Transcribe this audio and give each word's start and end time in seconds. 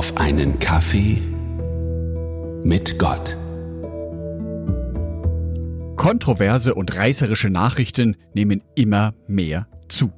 auf 0.00 0.16
einen 0.16 0.58
Kaffee 0.60 1.20
mit 2.64 2.98
Gott. 2.98 3.36
Kontroverse 5.98 6.74
und 6.74 6.96
reißerische 6.96 7.50
Nachrichten 7.50 8.16
nehmen 8.32 8.62
immer 8.74 9.12
mehr 9.28 9.68
zu. 9.90 10.10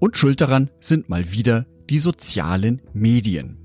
Und 0.00 0.16
schuld 0.16 0.40
daran 0.40 0.70
sind 0.80 1.08
mal 1.08 1.30
wieder 1.30 1.66
die 1.88 2.00
sozialen 2.00 2.82
Medien. 2.94 3.58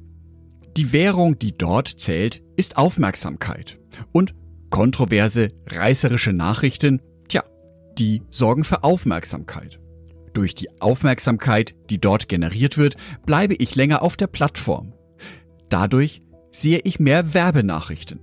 Die 0.77 0.93
Währung, 0.93 1.39
die 1.39 1.57
dort 1.57 1.87
zählt, 1.87 2.43
ist 2.55 2.77
Aufmerksamkeit. 2.77 3.79
Und 4.11 4.35
kontroverse, 4.69 5.53
reißerische 5.65 6.33
Nachrichten, 6.33 7.01
tja, 7.29 7.43
die 7.97 8.21
sorgen 8.29 8.63
für 8.63 8.83
Aufmerksamkeit. 8.83 9.79
Durch 10.33 10.53
die 10.53 10.69
Aufmerksamkeit, 10.79 11.73
die 11.89 11.97
dort 11.97 12.29
generiert 12.29 12.77
wird, 12.77 12.95
bleibe 13.25 13.55
ich 13.55 13.73
länger 13.73 14.03
auf 14.03 14.17
der 14.17 14.27
Plattform. 14.27 14.93
Dadurch 15.69 16.21
sehe 16.51 16.79
ich 16.83 16.99
mehr 16.99 17.33
Werbenachrichten. 17.33 18.19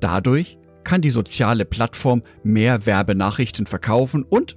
Dadurch 0.00 0.58
kann 0.84 1.02
die 1.02 1.10
soziale 1.10 1.64
Plattform 1.64 2.22
mehr 2.42 2.86
Werbenachrichten 2.86 3.66
verkaufen 3.66 4.22
und 4.22 4.56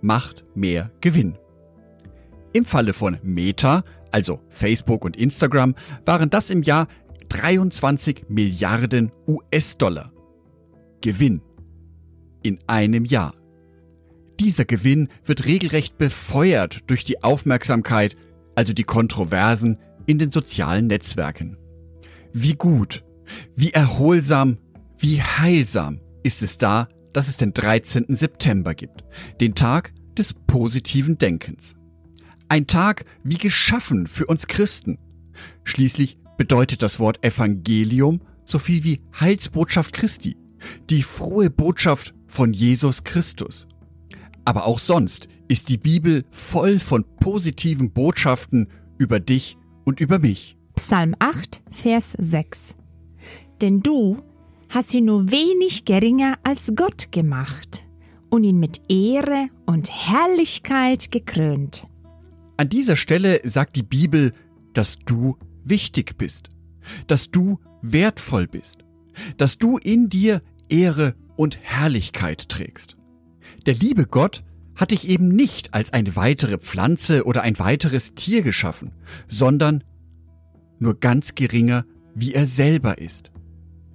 macht 0.00 0.44
mehr 0.54 0.90
Gewinn. 1.00 1.38
Im 2.52 2.64
Falle 2.64 2.92
von 2.92 3.18
Meta, 3.22 3.84
also 4.10 4.40
Facebook 4.48 5.04
und 5.04 5.16
Instagram, 5.16 5.74
waren 6.04 6.30
das 6.30 6.50
im 6.50 6.62
Jahr 6.62 6.88
23 7.28 8.26
Milliarden 8.28 9.12
US-Dollar. 9.26 10.12
Gewinn. 11.00 11.42
In 12.42 12.58
einem 12.66 13.04
Jahr. 13.04 13.34
Dieser 14.40 14.64
Gewinn 14.64 15.08
wird 15.24 15.46
regelrecht 15.46 15.98
befeuert 15.98 16.90
durch 16.90 17.04
die 17.04 17.22
Aufmerksamkeit, 17.22 18.16
also 18.54 18.72
die 18.72 18.84
Kontroversen 18.84 19.78
in 20.08 20.18
den 20.18 20.32
sozialen 20.32 20.86
Netzwerken. 20.86 21.58
Wie 22.32 22.54
gut, 22.54 23.04
wie 23.54 23.72
erholsam, 23.72 24.56
wie 24.98 25.20
heilsam 25.22 26.00
ist 26.22 26.42
es 26.42 26.56
da, 26.56 26.88
dass 27.12 27.28
es 27.28 27.36
den 27.36 27.52
13. 27.52 28.06
September 28.08 28.74
gibt, 28.74 29.04
den 29.40 29.54
Tag 29.54 29.92
des 30.16 30.32
positiven 30.32 31.18
Denkens. 31.18 31.76
Ein 32.48 32.66
Tag 32.66 33.04
wie 33.22 33.36
geschaffen 33.36 34.06
für 34.06 34.24
uns 34.26 34.46
Christen. 34.46 34.98
Schließlich 35.64 36.18
bedeutet 36.38 36.82
das 36.82 36.98
Wort 36.98 37.22
Evangelium 37.22 38.22
so 38.46 38.58
viel 38.58 38.84
wie 38.84 39.02
Heilsbotschaft 39.20 39.92
Christi, 39.92 40.38
die 40.88 41.02
frohe 41.02 41.50
Botschaft 41.50 42.14
von 42.26 42.54
Jesus 42.54 43.04
Christus. 43.04 43.68
Aber 44.46 44.64
auch 44.64 44.78
sonst 44.78 45.28
ist 45.48 45.68
die 45.68 45.76
Bibel 45.76 46.24
voll 46.30 46.78
von 46.78 47.04
positiven 47.20 47.90
Botschaften 47.90 48.68
über 48.96 49.20
dich 49.20 49.58
und 49.88 50.00
über 50.00 50.18
mich. 50.18 50.56
Psalm 50.76 51.16
8, 51.18 51.62
Vers 51.70 52.14
6. 52.18 52.74
Denn 53.62 53.80
du 53.80 54.22
hast 54.68 54.92
ihn 54.92 55.06
nur 55.06 55.30
wenig 55.30 55.86
geringer 55.86 56.34
als 56.42 56.72
Gott 56.76 57.10
gemacht 57.10 57.84
und 58.28 58.44
ihn 58.44 58.60
mit 58.60 58.82
Ehre 58.90 59.48
und 59.64 59.90
Herrlichkeit 59.90 61.10
gekrönt. 61.10 61.86
An 62.58 62.68
dieser 62.68 62.96
Stelle 62.96 63.40
sagt 63.44 63.76
die 63.76 63.82
Bibel, 63.82 64.34
dass 64.74 64.98
du 64.98 65.38
wichtig 65.64 66.18
bist, 66.18 66.50
dass 67.06 67.30
du 67.30 67.58
wertvoll 67.80 68.46
bist, 68.46 68.84
dass 69.38 69.56
du 69.56 69.78
in 69.78 70.10
dir 70.10 70.42
Ehre 70.68 71.14
und 71.36 71.58
Herrlichkeit 71.62 72.50
trägst. 72.50 72.98
Der 73.64 73.74
liebe 73.74 74.04
Gott 74.04 74.44
hat 74.78 74.92
dich 74.92 75.08
eben 75.08 75.28
nicht 75.28 75.74
als 75.74 75.92
eine 75.92 76.16
weitere 76.16 76.56
Pflanze 76.56 77.24
oder 77.24 77.42
ein 77.42 77.58
weiteres 77.58 78.14
Tier 78.14 78.42
geschaffen, 78.42 78.92
sondern 79.26 79.84
nur 80.78 80.98
ganz 80.98 81.34
geringer, 81.34 81.84
wie 82.14 82.32
er 82.32 82.46
selber 82.46 82.98
ist. 82.98 83.30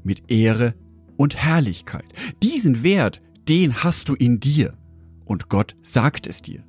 Mit 0.03 0.29
Ehre 0.29 0.75
und 1.15 1.37
Herrlichkeit. 1.37 2.05
Diesen 2.43 2.83
Wert, 2.83 3.21
den 3.47 3.83
hast 3.83 4.09
du 4.09 4.13
in 4.13 4.39
dir. 4.39 4.77
Und 5.25 5.49
Gott 5.49 5.75
sagt 5.81 6.27
es 6.27 6.41
dir. 6.41 6.63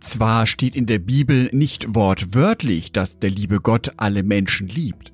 Zwar 0.00 0.46
steht 0.46 0.76
in 0.76 0.86
der 0.86 1.00
Bibel 1.00 1.50
nicht 1.52 1.96
wortwörtlich, 1.96 2.92
dass 2.92 3.18
der 3.18 3.30
liebe 3.30 3.60
Gott 3.60 3.94
alle 3.96 4.22
Menschen 4.22 4.68
liebt. 4.68 5.12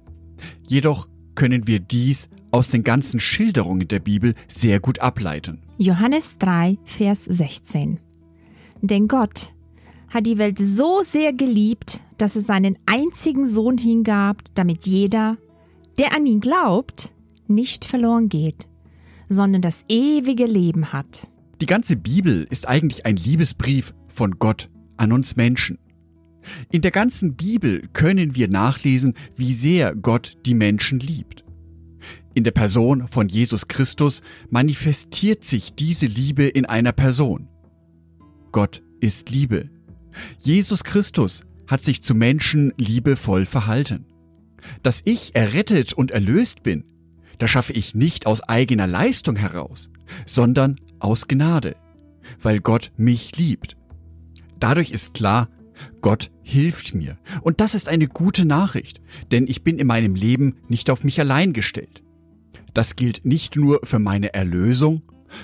Jedoch 0.66 1.08
können 1.34 1.66
wir 1.66 1.80
dies 1.80 2.28
aus 2.50 2.68
den 2.68 2.84
ganzen 2.84 3.18
Schilderungen 3.18 3.88
der 3.88 4.00
Bibel 4.00 4.34
sehr 4.46 4.78
gut 4.78 4.98
ableiten. 4.98 5.63
Johannes 5.76 6.38
3, 6.38 6.78
Vers 6.84 7.24
16. 7.24 7.98
Denn 8.80 9.08
Gott 9.08 9.52
hat 10.08 10.24
die 10.24 10.38
Welt 10.38 10.58
so 10.60 11.02
sehr 11.02 11.32
geliebt, 11.32 12.00
dass 12.16 12.36
es 12.36 12.46
seinen 12.46 12.78
einzigen 12.86 13.48
Sohn 13.48 13.76
hingab, 13.76 14.44
damit 14.54 14.86
jeder, 14.86 15.36
der 15.98 16.14
an 16.14 16.26
ihn 16.26 16.40
glaubt, 16.40 17.12
nicht 17.48 17.84
verloren 17.84 18.28
geht, 18.28 18.68
sondern 19.28 19.62
das 19.62 19.84
ewige 19.88 20.46
Leben 20.46 20.92
hat. 20.92 21.26
Die 21.60 21.66
ganze 21.66 21.96
Bibel 21.96 22.46
ist 22.50 22.68
eigentlich 22.68 23.04
ein 23.04 23.16
Liebesbrief 23.16 23.94
von 24.06 24.38
Gott 24.38 24.70
an 24.96 25.10
uns 25.10 25.34
Menschen. 25.34 25.78
In 26.70 26.82
der 26.82 26.92
ganzen 26.92 27.34
Bibel 27.34 27.88
können 27.92 28.36
wir 28.36 28.48
nachlesen, 28.48 29.14
wie 29.36 29.54
sehr 29.54 29.96
Gott 29.96 30.36
die 30.46 30.54
Menschen 30.54 31.00
liebt. 31.00 31.43
In 32.34 32.42
der 32.42 32.50
Person 32.50 33.06
von 33.06 33.28
Jesus 33.28 33.68
Christus 33.68 34.20
manifestiert 34.50 35.44
sich 35.44 35.74
diese 35.74 36.06
Liebe 36.06 36.44
in 36.44 36.66
einer 36.66 36.92
Person. 36.92 37.48
Gott 38.50 38.82
ist 39.00 39.30
Liebe. 39.30 39.70
Jesus 40.40 40.84
Christus 40.84 41.44
hat 41.66 41.84
sich 41.84 42.02
zu 42.02 42.14
Menschen 42.14 42.72
liebevoll 42.76 43.46
verhalten. 43.46 44.06
Dass 44.82 45.00
ich 45.04 45.34
errettet 45.34 45.92
und 45.92 46.10
erlöst 46.10 46.62
bin, 46.62 46.84
das 47.38 47.50
schaffe 47.50 47.72
ich 47.72 47.94
nicht 47.94 48.26
aus 48.26 48.42
eigener 48.42 48.86
Leistung 48.86 49.36
heraus, 49.36 49.90
sondern 50.26 50.80
aus 50.98 51.28
Gnade, 51.28 51.76
weil 52.40 52.60
Gott 52.60 52.92
mich 52.96 53.36
liebt. 53.36 53.76
Dadurch 54.58 54.90
ist 54.90 55.14
klar, 55.14 55.48
Gott 56.00 56.30
hilft 56.42 56.94
mir. 56.94 57.18
Und 57.42 57.60
das 57.60 57.74
ist 57.74 57.88
eine 57.88 58.06
gute 58.06 58.44
Nachricht, 58.44 59.00
denn 59.32 59.46
ich 59.46 59.62
bin 59.62 59.78
in 59.78 59.86
meinem 59.86 60.14
Leben 60.14 60.56
nicht 60.68 60.90
auf 60.90 61.04
mich 61.04 61.18
allein 61.20 61.52
gestellt. 61.52 62.03
Das 62.74 62.96
gilt 62.96 63.24
nicht 63.24 63.56
nur 63.56 63.80
für 63.84 63.98
meine 63.98 64.34
Erlösung, 64.34 65.02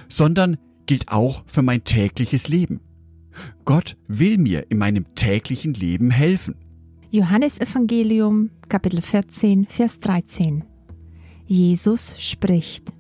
sondern 0.09 0.59
gilt 0.87 1.09
auch 1.09 1.45
für 1.47 1.63
mein 1.63 1.85
tägliches 1.85 2.49
Leben. 2.49 2.81
Gott 3.65 3.97
will 4.09 4.39
mir 4.39 4.67
in 4.71 4.79
meinem 4.79 5.15
täglichen 5.15 5.73
Leben 5.75 6.11
helfen. 6.11 6.57
Johannes 7.11 7.61
Evangelium 7.61 8.51
Kapitel 8.69 9.01
14 9.01 9.67
Vers 9.67 10.01
13 10.01 10.65
Jesus 11.47 12.15
spricht 12.19 12.93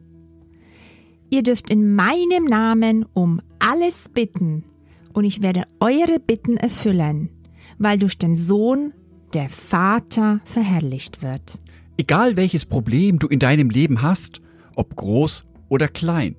Ihr 1.31 1.45
dürft 1.45 1.71
in 1.71 1.95
meinem 1.95 2.45
Namen 2.45 3.07
um 3.13 3.41
alles 3.61 4.09
bitten 4.09 4.65
und 5.13 5.25
ich 5.25 5.43
werde 5.43 5.63
eure 5.79 6.19
Bitten 6.19 6.57
erfüllen, 6.57 7.31
weil 7.79 7.99
durch 7.99 8.19
den 8.19 8.37
Sohn 8.37 8.93
der 9.33 9.49
Vater 9.49 10.41
verherrlicht 10.45 11.23
wird. 11.23 11.59
Egal 12.01 12.39
welches 12.39 12.65
Problem 12.65 13.19
du 13.19 13.27
in 13.27 13.41
deinem 13.41 13.69
Leben 13.69 14.01
hast, 14.01 14.41
ob 14.75 14.97
groß 14.97 15.45
oder 15.69 15.87
klein, 15.87 16.35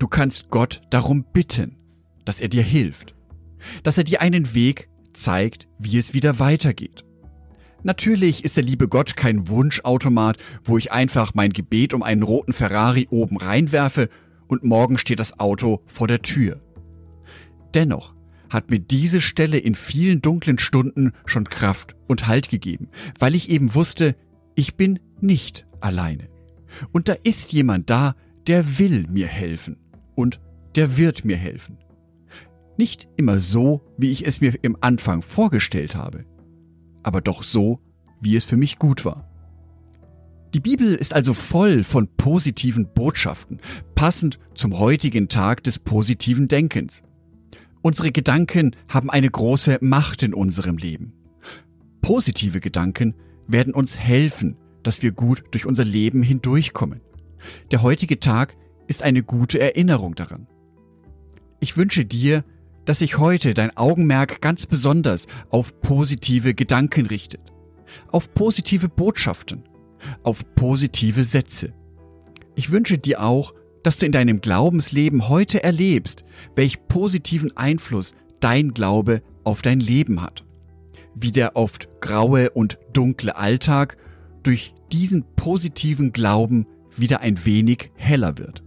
du 0.00 0.08
kannst 0.08 0.50
Gott 0.50 0.82
darum 0.90 1.24
bitten, 1.32 1.76
dass 2.24 2.40
er 2.40 2.48
dir 2.48 2.64
hilft, 2.64 3.14
dass 3.84 3.96
er 3.96 4.02
dir 4.02 4.20
einen 4.20 4.56
Weg 4.56 4.88
zeigt, 5.12 5.68
wie 5.78 5.98
es 5.98 6.14
wieder 6.14 6.40
weitergeht. 6.40 7.04
Natürlich 7.84 8.44
ist 8.44 8.56
der 8.56 8.64
liebe 8.64 8.88
Gott 8.88 9.14
kein 9.14 9.46
Wunschautomat, 9.46 10.36
wo 10.64 10.78
ich 10.78 10.90
einfach 10.90 11.32
mein 11.32 11.52
Gebet 11.52 11.94
um 11.94 12.02
einen 12.02 12.24
roten 12.24 12.52
Ferrari 12.52 13.06
oben 13.08 13.36
reinwerfe 13.36 14.08
und 14.48 14.64
morgen 14.64 14.98
steht 14.98 15.20
das 15.20 15.38
Auto 15.38 15.80
vor 15.86 16.08
der 16.08 16.22
Tür. 16.22 16.60
Dennoch 17.72 18.14
hat 18.50 18.68
mir 18.68 18.80
diese 18.80 19.20
Stelle 19.20 19.58
in 19.58 19.76
vielen 19.76 20.22
dunklen 20.22 20.58
Stunden 20.58 21.12
schon 21.24 21.48
Kraft 21.48 21.94
und 22.08 22.26
Halt 22.26 22.48
gegeben, 22.48 22.88
weil 23.20 23.36
ich 23.36 23.48
eben 23.48 23.76
wusste, 23.76 24.16
ich 24.58 24.74
bin 24.74 24.98
nicht 25.20 25.68
alleine. 25.78 26.28
Und 26.90 27.08
da 27.08 27.12
ist 27.22 27.52
jemand 27.52 27.90
da, 27.90 28.16
der 28.48 28.80
will 28.80 29.06
mir 29.08 29.28
helfen. 29.28 29.76
Und 30.16 30.40
der 30.74 30.96
wird 30.96 31.24
mir 31.24 31.36
helfen. 31.36 31.78
Nicht 32.76 33.06
immer 33.16 33.38
so, 33.38 33.82
wie 33.96 34.10
ich 34.10 34.26
es 34.26 34.40
mir 34.40 34.54
im 34.62 34.76
Anfang 34.80 35.22
vorgestellt 35.22 35.94
habe, 35.94 36.24
aber 37.04 37.20
doch 37.20 37.44
so, 37.44 37.78
wie 38.20 38.34
es 38.34 38.44
für 38.44 38.56
mich 38.56 38.80
gut 38.80 39.04
war. 39.04 39.30
Die 40.54 40.60
Bibel 40.60 40.92
ist 40.92 41.14
also 41.14 41.34
voll 41.34 41.84
von 41.84 42.08
positiven 42.16 42.92
Botschaften, 42.92 43.60
passend 43.94 44.40
zum 44.54 44.76
heutigen 44.76 45.28
Tag 45.28 45.62
des 45.62 45.78
positiven 45.78 46.48
Denkens. 46.48 47.04
Unsere 47.80 48.10
Gedanken 48.10 48.74
haben 48.88 49.08
eine 49.08 49.30
große 49.30 49.78
Macht 49.82 50.24
in 50.24 50.34
unserem 50.34 50.78
Leben. 50.78 51.12
Positive 52.00 52.58
Gedanken 52.58 53.14
werden 53.48 53.74
uns 53.74 53.98
helfen, 53.98 54.56
dass 54.82 55.02
wir 55.02 55.12
gut 55.12 55.42
durch 55.50 55.66
unser 55.66 55.84
Leben 55.84 56.22
hindurchkommen. 56.22 57.00
Der 57.70 57.82
heutige 57.82 58.20
Tag 58.20 58.56
ist 58.86 59.02
eine 59.02 59.22
gute 59.22 59.58
Erinnerung 59.58 60.14
daran. 60.14 60.46
Ich 61.60 61.76
wünsche 61.76 62.04
dir, 62.04 62.44
dass 62.84 63.00
sich 63.00 63.18
heute 63.18 63.52
dein 63.54 63.76
Augenmerk 63.76 64.40
ganz 64.40 64.66
besonders 64.66 65.26
auf 65.50 65.80
positive 65.80 66.54
Gedanken 66.54 67.06
richtet. 67.06 67.40
auf 68.10 68.34
positive 68.34 68.88
Botschaften, 68.88 69.64
auf 70.22 70.42
positive 70.54 71.24
Sätze. 71.24 71.72
Ich 72.54 72.70
wünsche 72.70 72.98
dir 72.98 73.22
auch, 73.22 73.54
dass 73.82 73.98
du 73.98 74.06
in 74.06 74.12
deinem 74.12 74.40
Glaubensleben 74.40 75.28
heute 75.28 75.62
erlebst, 75.62 76.24
welch 76.54 76.86
positiven 76.88 77.56
Einfluss 77.56 78.14
dein 78.40 78.74
Glaube 78.74 79.22
auf 79.44 79.62
dein 79.62 79.80
Leben 79.80 80.20
hat. 80.20 80.44
Wie 81.14 81.32
der 81.32 81.56
oft 81.56 81.88
graue 82.00 82.50
und 82.50 82.78
dunkle 82.92 83.36
Alltag 83.36 83.96
durch 84.42 84.74
diesen 84.92 85.24
positiven 85.34 86.12
Glauben 86.12 86.66
wieder 86.96 87.20
ein 87.20 87.44
wenig 87.44 87.90
heller 87.94 88.38
wird. 88.38 88.62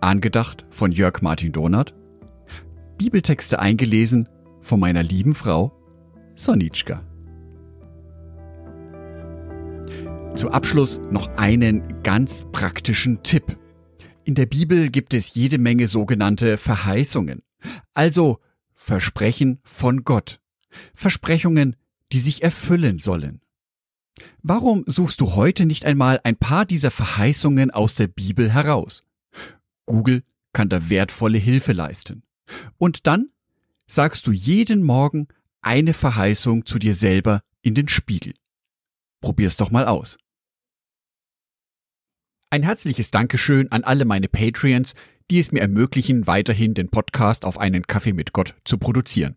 Angedacht 0.00 0.66
von 0.70 0.92
Jörg 0.92 1.22
Martin 1.22 1.52
Donath. 1.52 1.94
Bibeltexte 2.98 3.58
eingelesen 3.58 4.28
von 4.60 4.80
meiner 4.80 5.02
lieben 5.02 5.34
Frau 5.34 5.72
Sonitschka. 6.34 7.02
Zum 10.34 10.50
Abschluss 10.50 11.00
noch 11.10 11.28
einen 11.36 12.02
ganz 12.02 12.46
praktischen 12.52 13.22
Tipp. 13.22 13.56
In 14.24 14.34
der 14.34 14.46
Bibel 14.46 14.90
gibt 14.90 15.14
es 15.14 15.34
jede 15.34 15.56
Menge 15.56 15.88
sogenannte 15.88 16.58
Verheißungen, 16.58 17.42
also 17.94 18.38
Versprechen 18.74 19.60
von 19.64 20.04
Gott. 20.04 20.40
Versprechungen, 20.94 21.76
die 22.12 22.20
sich 22.20 22.42
erfüllen 22.42 22.98
sollen. 22.98 23.40
Warum 24.42 24.84
suchst 24.86 25.20
du 25.20 25.34
heute 25.34 25.66
nicht 25.66 25.84
einmal 25.84 26.20
ein 26.24 26.36
paar 26.36 26.64
dieser 26.64 26.90
Verheißungen 26.90 27.70
aus 27.70 27.94
der 27.96 28.06
Bibel 28.06 28.52
heraus? 28.52 29.04
Google 29.86 30.22
kann 30.52 30.68
da 30.68 30.88
wertvolle 30.88 31.38
Hilfe 31.38 31.72
leisten. 31.72 32.22
Und 32.78 33.06
dann 33.06 33.30
sagst 33.86 34.26
du 34.26 34.32
jeden 34.32 34.82
Morgen 34.82 35.28
eine 35.60 35.92
Verheißung 35.92 36.64
zu 36.64 36.78
dir 36.78 36.94
selber 36.94 37.42
in 37.60 37.74
den 37.74 37.88
Spiegel. 37.88 38.34
Probier's 39.20 39.56
doch 39.56 39.70
mal 39.70 39.86
aus. 39.86 40.18
Ein 42.50 42.62
herzliches 42.62 43.10
Dankeschön 43.10 43.70
an 43.72 43.82
alle 43.82 44.04
meine 44.04 44.28
Patreons, 44.28 44.94
die 45.30 45.40
es 45.40 45.50
mir 45.50 45.60
ermöglichen, 45.60 46.26
weiterhin 46.26 46.74
den 46.74 46.88
Podcast 46.88 47.44
auf 47.44 47.58
einen 47.58 47.86
Kaffee 47.86 48.12
mit 48.12 48.32
Gott 48.32 48.54
zu 48.64 48.78
produzieren. 48.78 49.36